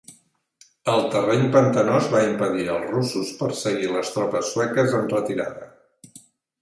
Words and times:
El 0.93 1.03
terreny 1.15 1.43
pantanós 1.55 2.07
va 2.15 2.23
impedir 2.29 2.65
als 2.77 2.89
russos 2.95 3.31
perseguir 3.43 3.93
les 3.97 4.11
tropes 4.17 4.53
sueques 4.55 4.97
en 5.01 5.07
retirada. 5.17 5.71